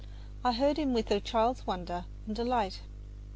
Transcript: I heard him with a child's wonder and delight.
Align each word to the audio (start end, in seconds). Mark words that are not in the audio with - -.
I 0.43 0.53
heard 0.53 0.77
him 0.79 0.93
with 0.93 1.11
a 1.11 1.19
child's 1.19 1.67
wonder 1.67 2.05
and 2.25 2.35
delight. 2.35 2.81